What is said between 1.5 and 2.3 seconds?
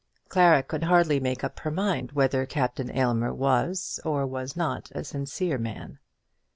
her mind